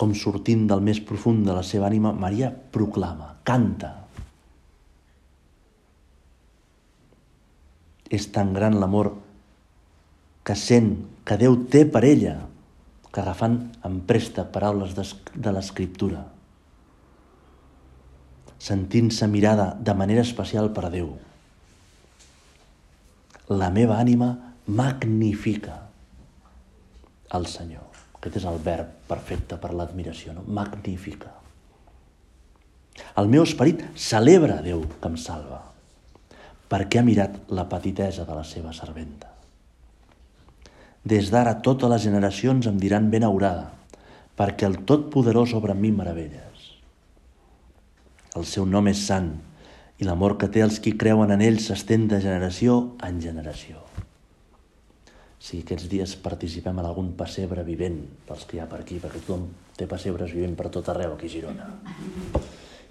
com 0.03 0.17
sortint 0.19 0.65
del 0.67 0.81
més 0.83 0.99
profund 1.07 1.45
de 1.47 1.55
la 1.55 1.63
seva 1.63 1.87
ànima, 1.87 2.11
Maria 2.11 2.49
proclama, 2.75 3.37
canta. 3.47 3.93
És 8.11 8.27
tan 8.35 8.51
gran 8.57 8.81
l'amor 8.81 9.13
que 10.43 10.57
sent 10.59 10.91
que 11.23 11.39
Déu 11.39 11.55
té 11.71 11.85
per 11.87 12.03
ella, 12.09 12.35
que 13.15 13.23
agafant 13.23 13.61
en 13.87 14.01
presta 14.09 14.49
paraules 14.51 14.97
de 14.99 15.55
l'escriptura, 15.55 16.25
sentint-se 18.63 19.27
mirada 19.27 19.73
de 19.75 19.95
manera 19.99 20.23
especial 20.23 20.71
per 20.75 20.91
Déu. 20.95 21.09
La 23.51 23.73
meva 23.75 23.99
ànima 23.99 24.31
magnifica 24.67 25.81
el 27.37 27.49
Senyor. 27.51 27.89
Aquest 28.19 28.39
és 28.39 28.47
el 28.47 28.61
verb 28.63 28.93
perfecte 29.09 29.59
per 29.59 29.73
l'admiració, 29.75 30.37
no? 30.37 30.45
magnífica. 30.47 31.33
El 33.19 33.29
meu 33.33 33.43
esperit 33.43 33.83
celebra 33.99 34.61
Déu 34.63 34.85
que 35.01 35.11
em 35.11 35.19
salva, 35.19 35.59
perquè 36.71 37.01
ha 37.01 37.07
mirat 37.07 37.39
la 37.51 37.67
petitesa 37.69 38.29
de 38.29 38.37
la 38.37 38.45
seva 38.47 38.73
serventa. 38.77 39.33
Des 41.03 41.33
d'ara 41.35 41.57
totes 41.67 41.91
les 41.91 42.05
generacions 42.05 42.69
em 42.71 42.79
diran 42.79 43.11
ben 43.11 43.27
aurada, 43.27 43.73
perquè 44.39 44.69
el 44.69 44.85
Totpoderós 44.87 45.57
en 45.57 45.81
mi 45.81 45.91
meravelles. 45.91 46.52
El 48.37 48.49
seu 48.49 48.65
nom 48.67 48.89
és 48.89 49.07
sant, 49.07 49.35
i 50.01 50.09
l'amor 50.09 50.39
que 50.41 50.49
té 50.49 50.65
els 50.65 50.81
qui 50.81 50.97
creuen 50.99 51.31
en 51.35 51.45
ell 51.45 51.61
s'estén 51.61 52.09
de 52.09 52.21
generació 52.23 52.97
en 53.05 53.21
generació 53.21 53.83
si 55.43 55.59
aquests 55.59 55.89
dies 55.91 56.13
participem 56.23 56.77
en 56.79 56.87
algun 56.87 57.09
pessebre 57.19 57.65
vivent 57.67 57.97
dels 58.29 58.45
que 58.47 58.57
hi 58.57 58.61
ha 58.63 58.69
per 58.71 58.79
aquí, 58.85 59.01
perquè 59.03 59.19
tothom 59.25 59.49
té 59.75 59.89
pessebres 59.91 60.31
vivent 60.37 60.55
per 60.59 60.69
tot 60.71 60.87
arreu 60.93 61.17
aquí 61.17 61.27
a 61.27 61.33
Girona. 61.33 61.67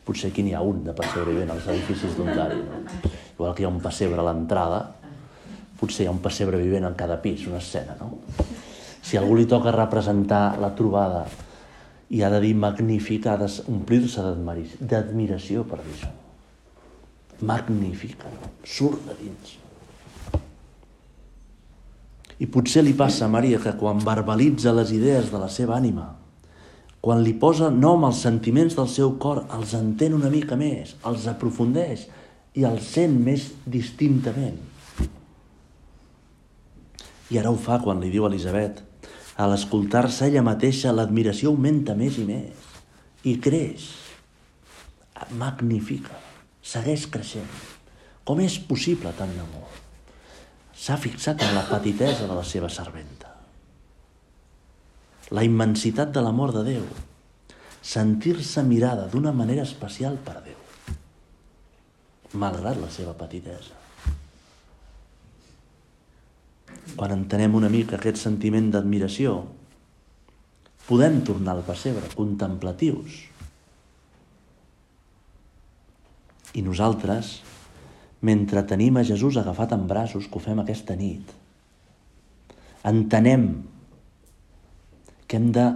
Potser 0.04 0.34
aquí 0.34 0.44
n'hi 0.44 0.52
ha 0.58 0.64
un 0.66 0.82
de 0.84 0.96
pessebre 0.98 1.32
vivent 1.32 1.54
als 1.54 1.70
edificis 1.72 2.18
d'Ondari. 2.18 2.60
No? 2.66 2.82
Igual 3.38 3.56
que 3.56 3.64
hi 3.64 3.68
ha 3.70 3.72
un 3.72 3.80
pessebre 3.80 4.20
a 4.20 4.26
l'entrada, 4.28 4.82
potser 5.80 6.04
hi 6.04 6.10
ha 6.10 6.16
un 6.18 6.20
pessebre 6.26 6.60
vivent 6.60 6.90
en 6.90 6.98
cada 7.00 7.22
pis, 7.24 7.46
una 7.48 7.62
escena, 7.64 7.96
no? 8.02 8.20
Si 9.02 9.16
algú 9.18 9.38
li 9.40 9.48
toca 9.48 9.72
representar 9.72 10.60
la 10.60 10.74
trobada 10.76 11.24
i 12.12 12.24
ha 12.24 12.30
de 12.30 12.42
dir 12.44 12.56
magnífica, 12.60 13.34
ha 13.34 13.40
d'omplir-se 13.40 14.24
d'admiració 14.84 15.64
per 15.68 15.80
dir 15.80 15.94
això. 15.96 16.10
Magnífica, 17.48 18.30
surt 18.68 19.06
de 19.08 19.16
dins. 19.22 19.54
I 22.42 22.50
potser 22.52 22.84
li 22.84 22.94
passa 22.98 23.26
a 23.26 23.32
Maria 23.32 23.62
que 23.64 23.74
quan 23.80 24.04
verbalitza 24.04 24.74
les 24.76 24.92
idees 24.92 25.32
de 25.32 25.40
la 25.40 25.48
seva 25.50 25.78
ànima, 25.78 26.10
quan 27.02 27.24
li 27.24 27.34
posa 27.34 27.72
nom 27.74 28.04
als 28.06 28.20
sentiments 28.28 28.76
del 28.78 28.90
seu 28.92 29.16
cor, 29.22 29.46
els 29.56 29.72
entén 29.78 30.14
una 30.14 30.30
mica 30.30 30.60
més, 30.60 30.98
els 31.08 31.26
aprofundeix 31.32 32.06
i 32.60 32.68
els 32.68 32.92
sent 32.92 33.16
més 33.24 33.48
distintament. 33.66 34.60
I 37.32 37.40
ara 37.40 37.50
ho 37.50 37.58
fa 37.58 37.80
quan 37.80 38.04
li 38.04 38.12
diu 38.12 38.28
a 38.28 38.30
Elisabet, 38.30 38.84
a 39.38 39.48
l'escoltar-se 39.48 40.28
ella 40.28 40.44
mateixa, 40.46 40.94
l'admiració 40.96 41.52
augmenta 41.52 41.96
més 41.96 42.18
i 42.20 42.26
més 42.28 42.72
i 43.28 43.38
creix, 43.38 43.86
magnifica, 45.38 46.18
segueix 46.62 47.06
creixent. 47.14 47.54
Com 48.26 48.42
és 48.42 48.58
possible 48.66 49.14
tant 49.18 49.38
amor? 49.44 49.82
s'ha 50.82 50.98
fixat 50.98 51.44
en 51.46 51.54
la 51.54 51.62
petitesa 51.70 52.26
de 52.26 52.34
la 52.34 52.44
seva 52.48 52.70
serventa. 52.74 53.30
La 55.38 55.44
immensitat 55.46 56.10
de 56.16 56.24
l'amor 56.26 56.54
de 56.56 56.64
Déu. 56.66 56.88
Sentir-se 57.86 58.64
mirada 58.66 59.06
d'una 59.12 59.34
manera 59.34 59.66
especial 59.68 60.18
per 60.26 60.40
Déu, 60.46 60.58
malgrat 62.42 62.82
la 62.82 62.90
seva 62.94 63.14
petitesa. 63.18 63.78
Quan 67.02 67.16
entenem 67.16 67.56
una 67.58 67.70
mica 67.74 67.96
aquest 67.98 68.20
sentiment 68.22 68.68
d'admiració, 68.70 69.32
podem 70.86 71.16
tornar 71.26 71.56
al 71.56 71.64
pessebre 71.66 72.12
contemplatius. 72.14 73.16
I 76.54 76.62
nosaltres, 76.62 77.32
mentre 78.22 78.62
tenim 78.70 79.02
a 79.02 79.06
Jesús 79.10 79.42
agafat 79.42 79.74
en 79.74 79.90
braços, 79.90 80.30
que 80.30 80.38
ho 80.38 80.44
fem 80.46 80.62
aquesta 80.62 80.94
nit, 81.02 81.34
entenem 82.86 83.50
que 85.26 85.42
hem 85.42 85.50
de 85.58 85.68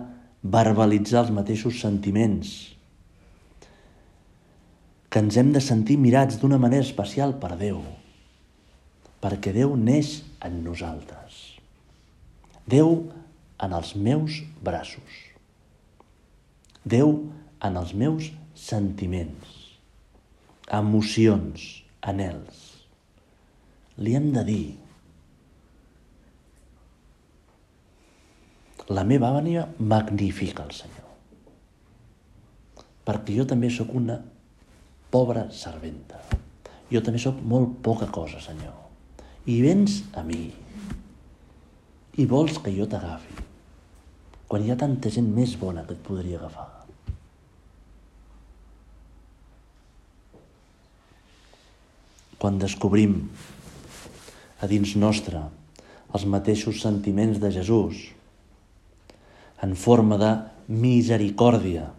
verbalitzar 0.46 1.24
els 1.26 1.34
mateixos 1.34 1.82
sentiments, 1.82 2.54
que 5.10 5.26
ens 5.26 5.42
hem 5.42 5.56
de 5.58 5.70
sentir 5.74 5.98
mirats 5.98 6.38
d'una 6.38 6.62
manera 6.62 6.86
especial 6.86 7.40
per 7.42 7.56
Déu, 7.58 7.82
perquè 9.26 9.56
Déu 9.56 9.74
neix 9.74 10.20
en 10.46 10.60
nosaltres. 10.62 11.58
Déu 12.70 12.92
en 13.66 13.74
els 13.74 13.96
meus 13.98 14.44
braços. 14.62 15.16
Déu 16.86 17.16
en 17.66 17.80
els 17.82 17.96
meus 17.98 18.30
sentiments, 18.54 19.56
emocions, 20.70 21.66
anels. 22.06 22.62
Li 23.98 24.14
hem 24.14 24.30
de 24.36 24.46
dir, 24.46 24.68
la 28.94 29.08
meva 29.10 29.34
ànima 29.34 29.66
magnifica 29.82 30.70
el 30.70 30.78
Senyor. 30.78 31.12
Perquè 33.10 33.42
jo 33.42 33.50
també 33.50 33.74
sóc 33.74 33.98
una 33.98 34.22
pobra 35.10 35.50
serventa. 35.50 36.22
Jo 36.94 37.02
també 37.02 37.18
sóc 37.22 37.42
molt 37.42 37.80
poca 37.82 38.14
cosa, 38.14 38.38
Senyor. 38.38 38.85
I 39.45 39.60
vens 39.62 39.99
a 40.17 40.23
mi. 40.25 40.47
I 42.17 42.23
vols 42.25 42.58
que 42.65 42.71
jo 42.73 42.88
t'agafi. 42.89 43.43
Quan 44.49 44.65
hi 44.65 44.71
ha 44.73 44.77
tanta 44.79 45.12
gent 45.13 45.27
més 45.36 45.53
bona 45.62 45.84
que 45.86 45.93
et 45.93 46.01
podria 46.01 46.39
agafar. 46.39 46.65
Quan 52.41 52.58
descobrim 52.62 53.19
a 54.65 54.69
dins 54.71 54.95
nostre 54.97 55.43
els 56.15 56.25
mateixos 56.25 56.81
sentiments 56.81 57.38
de 57.41 57.53
Jesús 57.53 58.01
en 59.65 59.77
forma 59.77 60.17
de 60.17 60.34
misericòrdia 60.73 61.91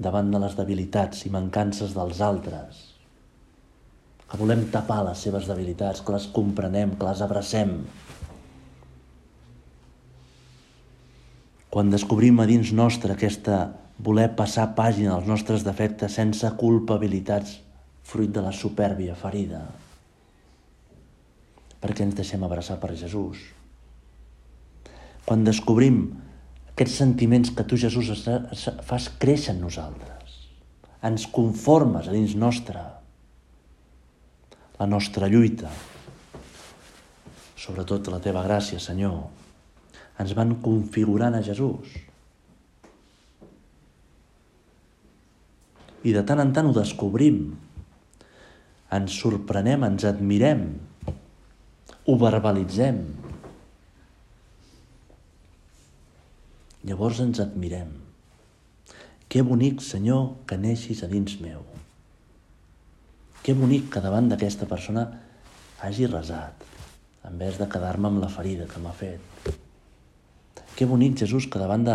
davant 0.00 0.32
de 0.32 0.40
les 0.40 0.56
debilitats 0.56 1.26
i 1.28 1.32
mancances 1.34 1.92
dels 1.96 2.20
altres, 2.24 2.87
que 4.28 4.36
volem 4.36 4.66
tapar 4.72 5.00
les 5.06 5.20
seves 5.24 5.48
debilitats, 5.48 6.02
que 6.04 6.12
les 6.12 6.28
comprenem, 6.34 6.92
que 7.00 7.08
les 7.08 7.22
abracem. 7.24 7.78
Quan 11.72 11.92
descobrim 11.92 12.40
a 12.40 12.46
dins 12.48 12.72
nostre 12.76 13.14
aquesta 13.14 13.60
voler 13.98 14.28
passar 14.36 14.70
pàgina 14.76 15.16
als 15.16 15.26
nostres 15.26 15.64
defectes 15.66 16.14
sense 16.20 16.48
culpabilitats 16.60 17.58
fruit 18.08 18.30
de 18.32 18.44
la 18.44 18.52
supèrbia 18.56 19.16
ferida, 19.18 19.64
perquè 21.82 22.06
ens 22.06 22.16
deixem 22.16 22.44
abraçar 22.44 22.78
per 22.80 22.94
Jesús. 22.96 23.42
Quan 25.28 25.44
descobrim 25.44 26.06
aquests 26.72 27.00
sentiments 27.02 27.50
que 27.52 27.66
tu, 27.68 27.76
Jesús, 27.76 28.24
fas 28.86 29.10
créixer 29.20 29.52
en 29.54 29.60
nosaltres, 29.66 30.38
ens 31.04 31.26
conformes 31.28 32.08
a 32.08 32.14
dins 32.14 32.32
nostre, 32.38 32.80
la 34.78 34.86
nostra 34.86 35.26
lluita, 35.26 35.70
sobretot 37.58 38.10
la 38.12 38.20
teva 38.22 38.44
gràcia, 38.46 38.78
Senyor, 38.78 39.24
ens 40.22 40.34
van 40.38 40.54
configurant 40.62 41.34
a 41.34 41.42
Jesús. 41.42 41.96
I 46.06 46.14
de 46.14 46.22
tant 46.22 46.38
en 46.42 46.52
tant 46.54 46.68
ho 46.70 46.74
descobrim, 46.76 47.40
ens 48.94 49.16
sorprenem, 49.18 49.82
ens 49.88 50.06
admirem, 50.08 50.62
ho 52.06 52.14
verbalitzem. 52.22 53.02
Llavors 56.88 57.18
ens 57.20 57.42
admirem. 57.42 57.90
Que 59.28 59.42
bonic, 59.44 59.82
Senyor, 59.84 60.30
que 60.48 60.56
neixis 60.56 61.02
a 61.04 61.10
dins 61.10 61.34
meu. 61.42 61.66
Que 63.48 63.54
bonic 63.56 63.86
que 63.88 64.00
davant 64.04 64.26
d'aquesta 64.28 64.66
persona 64.68 65.06
hagi 65.80 66.04
resat, 66.04 66.64
en 67.24 67.38
vez 67.40 67.56
de 67.56 67.64
quedar-me 67.72 68.10
amb 68.10 68.20
la 68.20 68.28
ferida 68.28 68.66
que 68.68 68.82
m'ha 68.84 68.92
fet. 68.92 69.46
Que 70.76 70.84
bonic, 70.90 71.14
Jesús, 71.22 71.46
que 71.48 71.62
davant 71.62 71.86
de 71.86 71.94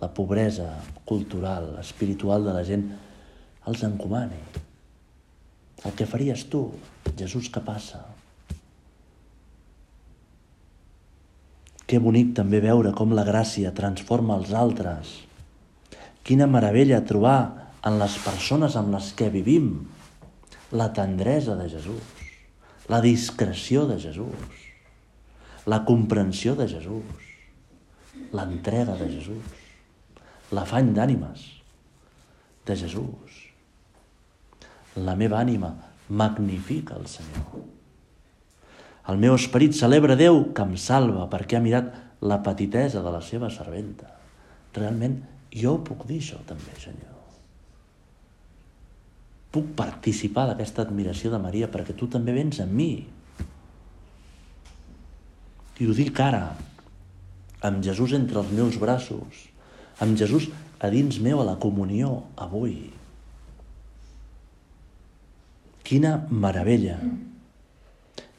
la 0.00 0.08
pobresa 0.16 0.66
cultural, 1.06 1.76
espiritual 1.78 2.42
de 2.48 2.56
la 2.58 2.64
gent, 2.66 2.88
els 3.70 3.86
encomani. 3.86 4.42
El 5.86 5.94
que 5.94 6.10
faries 6.10 6.42
tu, 6.50 6.64
Jesús, 7.22 7.52
que 7.54 7.62
passa? 7.62 8.02
Que 11.86 12.02
bonic 12.02 12.34
també 12.42 12.58
veure 12.66 12.96
com 12.98 13.14
la 13.14 13.28
gràcia 13.30 13.76
transforma 13.78 14.42
els 14.42 14.50
altres. 14.50 15.20
Quina 16.26 16.50
meravella 16.50 17.04
trobar 17.06 17.38
en 17.86 18.02
les 18.02 18.18
persones 18.26 18.74
amb 18.74 18.98
les 18.98 19.14
que 19.14 19.30
vivim 19.30 19.76
la 20.74 20.92
tendresa 20.92 21.54
de 21.54 21.68
Jesús, 21.70 22.02
la 22.88 23.00
discreció 23.00 23.86
de 23.86 24.00
Jesús, 24.00 24.58
la 25.66 25.84
comprensió 25.84 26.56
de 26.58 26.66
Jesús, 26.68 27.28
l'entrega 28.34 28.98
de 28.98 29.08
Jesús, 29.12 29.62
l'afany 30.50 30.90
d'ànimes 30.96 31.46
de 32.66 32.76
Jesús. 32.76 33.38
La 34.98 35.14
meva 35.14 35.40
ànima 35.40 35.70
magnifica 36.08 36.98
el 36.98 37.06
Senyor. 37.10 37.62
El 39.08 39.18
meu 39.22 39.38
esperit 39.38 39.78
celebra 39.78 40.18
Déu 40.18 40.48
que 40.56 40.66
em 40.66 40.76
salva 40.80 41.30
perquè 41.30 41.58
ha 41.58 41.64
mirat 41.64 41.94
la 42.24 42.42
petitesa 42.42 43.02
de 43.04 43.14
la 43.14 43.22
seva 43.22 43.50
serventa. 43.52 44.10
Realment, 44.74 45.20
jo 45.54 45.78
puc 45.86 46.06
dir 46.10 46.22
això 46.24 46.42
també, 46.48 46.74
Senyor. 46.82 47.13
Puc 49.54 49.70
participar 49.78 50.48
d'aquesta 50.50 50.82
admiració 50.82 51.30
de 51.30 51.38
Maria 51.38 51.70
perquè 51.70 51.94
tu 51.94 52.08
també 52.10 52.34
vens 52.34 52.58
amb 52.64 52.74
mi. 52.74 52.90
I 55.78 55.86
ho 55.86 55.94
dic 55.94 56.18
ara, 56.22 56.48
amb 57.64 57.82
Jesús 57.86 58.14
entre 58.18 58.42
els 58.42 58.50
meus 58.54 58.78
braços, 58.82 59.46
amb 60.02 60.18
Jesús 60.18 60.50
a 60.82 60.90
dins 60.90 61.20
meu 61.22 61.40
a 61.40 61.46
la 61.46 61.56
comunió 61.62 62.24
avui. 62.36 62.76
Quina 65.84 66.16
meravella! 66.30 66.98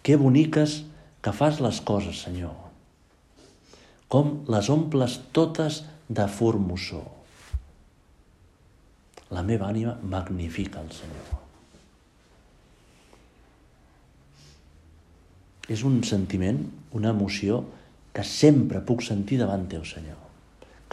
Que 0.06 0.20
boniques 0.22 0.84
que 1.26 1.34
fas 1.34 1.58
les 1.64 1.80
coses, 1.82 2.22
Senyor. 2.28 2.54
Com 4.10 4.44
les 4.52 4.70
omples 4.70 5.18
totes 5.34 5.82
de 6.10 6.28
formosor. 6.30 7.15
La 9.34 9.42
meva 9.42 9.72
ànima 9.72 9.96
magnifica 10.06 10.84
el 10.84 10.92
Senyor. 10.94 11.32
És 15.74 15.82
un 15.82 16.04
sentiment, 16.06 16.60
una 16.94 17.10
emoció 17.16 17.64
que 18.14 18.24
sempre 18.24 18.84
puc 18.86 19.02
sentir 19.02 19.40
davant 19.42 19.66
teu, 19.72 19.82
Senyor. 19.88 20.20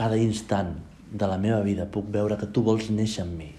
Cada 0.00 0.16
instant 0.16 0.72
de 1.12 1.28
la 1.28 1.36
meva 1.36 1.60
vida 1.66 1.84
puc 1.92 2.08
veure 2.14 2.38
que 2.40 2.48
tu 2.48 2.64
vols 2.64 2.88
néixer 2.88 3.26
en 3.26 3.34
mi. 3.36 3.50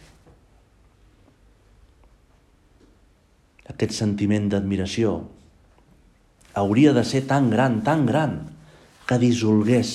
Aquest 3.69 3.93
sentiment 3.95 4.49
d'admiració, 4.49 5.13
hauria 6.59 6.91
de 6.97 7.05
ser 7.05 7.23
tan 7.29 7.51
gran, 7.53 7.79
tan 7.85 8.07
gran, 8.09 8.35
que 9.05 9.19
dissolgués 9.21 9.93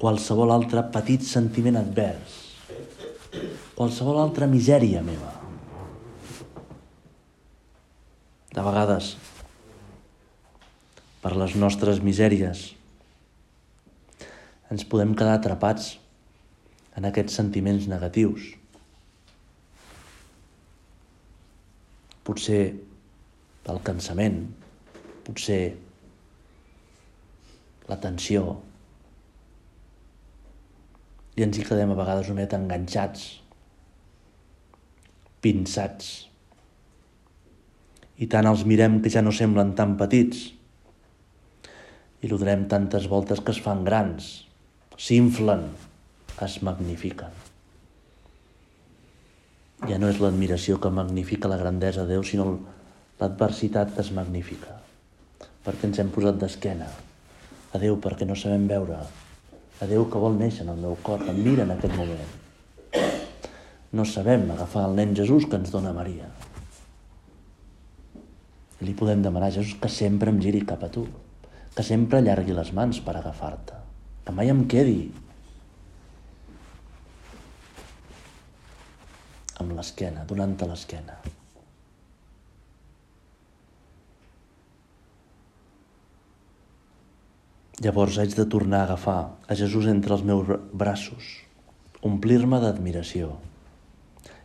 qualsevol 0.00 0.52
altre 0.54 0.82
petit 0.92 1.24
sentiment 1.26 1.78
advers, 1.80 2.39
qualsevol 3.80 4.18
altra 4.20 4.44
misèria 4.44 5.00
meva. 5.00 5.30
De 8.52 8.64
vegades, 8.66 9.14
per 11.22 11.32
les 11.40 11.56
nostres 11.56 12.02
misèries, 12.04 12.66
ens 14.68 14.84
podem 14.84 15.16
quedar 15.16 15.38
atrapats 15.38 15.94
en 17.00 17.08
aquests 17.08 17.40
sentiments 17.40 17.88
negatius. 17.88 18.52
Potser 22.28 22.62
pel 23.64 23.80
cansament, 23.88 24.42
potser 25.24 25.62
la 27.88 27.96
tensió 28.04 28.58
i 31.40 31.48
ens 31.48 31.56
hi 31.56 31.64
quedem 31.64 31.94
a 31.94 32.02
vegades 32.04 32.28
una 32.28 32.42
mica 32.44 32.60
enganxats, 32.60 33.39
pinçats. 35.44 36.10
I 38.20 38.28
tant 38.28 38.48
els 38.50 38.66
mirem 38.68 38.98
que 39.04 39.12
ja 39.12 39.22
no 39.24 39.32
semblen 39.32 39.74
tan 39.78 39.96
petits 40.00 40.50
i 42.20 42.28
lo 42.28 42.36
donem 42.40 42.66
tantes 42.68 43.06
voltes 43.08 43.40
que 43.40 43.54
es 43.54 43.60
fan 43.64 43.80
grans, 43.86 44.26
s'inflen, 45.00 45.64
es 46.44 46.58
magnifiquen. 46.64 47.32
Ja 49.88 49.96
no 49.96 50.10
és 50.12 50.20
l'admiració 50.20 50.76
que 50.80 50.92
magnifica 50.92 51.48
la 51.48 51.56
grandesa 51.60 52.04
de 52.04 52.18
Déu, 52.18 52.26
sinó 52.28 52.50
l'adversitat 53.20 53.96
que 53.96 54.04
es 54.04 54.12
magnifica 54.12 54.80
perquè 55.64 55.88
ens 55.88 56.00
hem 56.00 56.10
posat 56.14 56.38
d'esquena. 56.40 56.88
A 57.70 57.78
Déu 57.78 57.98
perquè 58.02 58.26
no 58.26 58.36
sabem 58.38 58.66
veure. 58.70 59.00
A 59.80 59.88
Déu 59.88 60.06
que 60.10 60.22
vol 60.22 60.38
néixer 60.40 60.64
en 60.64 60.74
el 60.74 60.84
meu 60.84 60.96
cor, 61.04 61.22
em 61.28 61.42
mira 61.44 61.66
en 61.66 61.74
aquest 61.76 61.96
moment. 61.96 62.39
No 63.92 64.04
sabem 64.06 64.44
agafar 64.54 64.84
el 64.86 64.94
nen 64.98 65.16
Jesús 65.18 65.48
que 65.50 65.58
ens 65.58 65.72
dona 65.74 65.90
Maria. 65.94 66.28
I 68.80 68.86
li 68.86 68.94
podem 68.96 69.24
demanar 69.24 69.48
a 69.50 69.56
Jesús 69.56 69.74
que 69.82 69.90
sempre 69.90 70.30
em 70.30 70.38
giri 70.40 70.62
cap 70.66 70.84
a 70.86 70.90
tu, 70.94 71.08
que 71.74 71.82
sempre 71.86 72.20
allargui 72.20 72.54
les 72.54 72.70
mans 72.76 73.02
per 73.02 73.16
agafar-te, 73.18 73.80
que 74.24 74.36
mai 74.36 74.52
em 74.52 74.62
quedi 74.70 75.10
amb 79.60 79.74
l'esquena, 79.76 80.24
donant-te 80.24 80.70
l'esquena. 80.70 81.18
Llavors 87.84 88.18
haig 88.20 88.34
de 88.36 88.44
tornar 88.54 88.84
a 88.84 88.88
agafar 88.90 89.20
a 89.48 89.54
Jesús 89.56 89.86
entre 89.90 90.12
els 90.16 90.24
meus 90.24 90.48
braços, 90.72 91.36
omplir-me 92.04 92.60
d'admiració. 92.60 93.34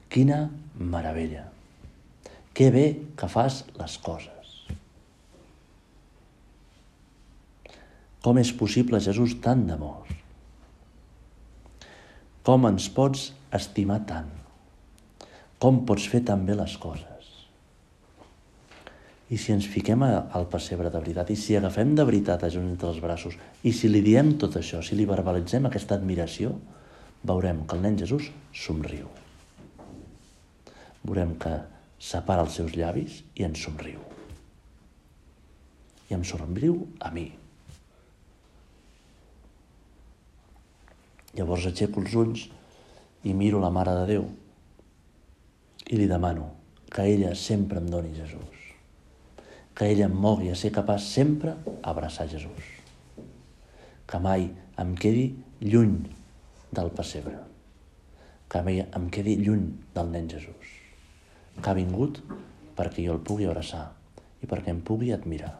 Quina 0.09 0.45
meravella! 0.77 1.49
Que 2.55 2.69
bé 2.71 2.85
que 3.19 3.27
fas 3.27 3.63
les 3.75 3.97
coses. 3.99 4.31
Com 8.23 8.39
és 8.41 8.49
possible, 8.57 9.01
Jesús, 9.03 9.35
tant 9.43 9.65
d'amor? 9.67 10.07
Com 12.47 12.63
ens 12.69 12.87
pots 12.95 13.27
estimar 13.53 13.99
tant? 14.09 14.31
Com 15.61 15.83
pots 15.89 16.07
fer 16.09 16.23
tan 16.25 16.47
bé 16.47 16.55
les 16.57 16.77
coses? 16.81 17.11
I 19.29 19.37
si 19.41 19.53
ens 19.53 19.67
fiquem 19.69 20.05
al 20.05 20.47
pessebre 20.49 20.89
de 20.93 21.01
veritat, 21.01 21.33
i 21.33 21.37
si 21.37 21.57
agafem 21.57 21.95
de 21.97 22.05
veritat 22.07 22.45
a 22.45 22.49
Jesús 22.53 22.71
entre 22.71 22.91
els 22.93 23.03
braços, 23.03 23.37
i 23.65 23.73
si 23.73 23.89
li 23.89 24.01
diem 24.05 24.35
tot 24.41 24.57
això, 24.61 24.81
si 24.85 24.97
li 24.97 25.09
verbalitzem 25.09 25.65
aquesta 25.65 25.97
admiració, 25.97 26.53
veurem 27.25 27.65
que 27.65 27.77
el 27.77 27.85
nen 27.85 27.97
Jesús 28.01 28.29
somriu. 28.53 29.09
Veurem 31.05 31.35
que 31.41 31.53
separa 32.01 32.43
els 32.45 32.57
seus 32.57 32.73
llavis 32.75 33.21
i 33.37 33.45
ens 33.47 33.61
somriu. 33.67 34.01
I 36.09 36.17
em 36.17 36.25
somriu 36.27 36.81
a 36.99 37.11
mi. 37.13 37.29
Llavors 41.35 41.69
aixeco 41.69 42.01
els 42.01 42.17
ulls 42.17 42.49
i 43.25 43.33
miro 43.37 43.61
la 43.61 43.73
Mare 43.73 43.95
de 44.01 44.05
Déu 44.13 44.27
i 45.85 45.97
li 45.99 46.09
demano 46.09 46.51
que 46.91 47.05
ella 47.13 47.33
sempre 47.37 47.81
em 47.81 47.89
doni 47.91 48.13
Jesús 48.15 48.55
que 49.75 49.91
ella 49.91 50.07
em 50.07 50.15
mogui 50.15 50.49
a 50.49 50.55
ser 50.55 50.71
capaç 50.71 51.03
sempre 51.03 51.53
abraçar 51.83 52.29
Jesús. 52.31 52.71
Que 54.07 54.19
mai 54.23 54.47
em 54.79 54.95
quedi 54.95 55.25
lluny 55.59 55.97
del 56.71 56.91
pessebre. 56.95 57.35
Que 58.47 58.63
mai 58.63 58.79
em 58.85 59.09
quedi 59.11 59.35
lluny 59.43 59.67
del 59.93 60.11
nen 60.15 60.31
Jesús. 60.31 60.74
Que 61.61 61.71
ha 61.71 61.77
vingut 61.77 62.21
perquè 62.77 63.05
jo 63.05 63.15
el 63.15 63.21
pugui 63.27 63.47
abraçar 63.49 63.85
i 64.43 64.49
perquè 64.49 64.73
em 64.73 64.81
pugui 64.85 65.13
admirar. 65.15 65.53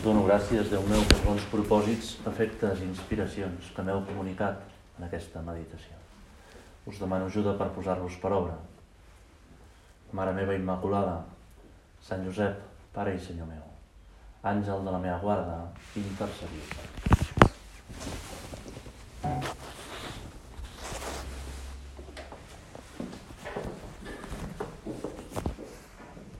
Dono 0.00 0.24
gràcies, 0.24 0.68
Déu 0.72 0.84
meu, 0.88 1.04
per 1.08 1.22
bons 1.24 1.48
propòsits, 1.52 2.18
efectes 2.28 2.84
i 2.84 2.88
inspiracions 2.88 3.72
que 3.76 3.84
m'heu 3.84 4.04
comunicat 4.08 4.62
en 4.98 5.08
aquesta 5.08 5.42
meditació 5.44 6.00
us 6.86 6.98
demano 6.98 7.26
ajuda 7.26 7.56
per 7.58 7.70
posar-los 7.74 8.16
per 8.22 8.32
obra. 8.32 8.56
Mare 10.12 10.34
meva 10.34 10.56
Immaculada, 10.58 11.20
Sant 12.02 12.26
Josep, 12.26 12.58
Pare 12.94 13.14
i 13.14 13.22
Senyor 13.22 13.46
meu, 13.46 13.64
àngel 14.42 14.84
de 14.84 14.96
la 14.96 15.02
meva 15.06 15.18
guarda, 15.22 15.58
intercediu 15.94 16.70
per. 16.74 17.19
Thank 19.22 19.44
you. 19.44 19.69